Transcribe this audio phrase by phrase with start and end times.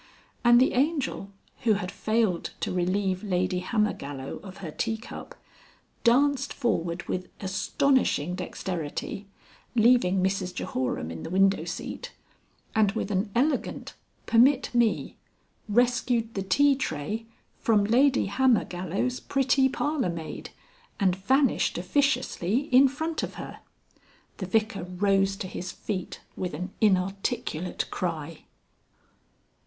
[0.43, 1.29] And the Angel
[1.61, 5.35] (who had failed to relieve Lady Hammergallow of her teacup)
[6.03, 9.27] danced forward with astonishing dexterity
[9.75, 12.13] (leaving Mrs Jehoram in the window seat)
[12.73, 13.93] and with an elegant
[14.25, 15.17] "permit me"
[15.69, 17.27] rescued the tea tray
[17.59, 20.49] from Lady Hammergallow's pretty parlour maid
[20.99, 23.59] and vanished officiously in front of her.
[24.37, 28.45] The Vicar rose to his feet with an inarticulate cry.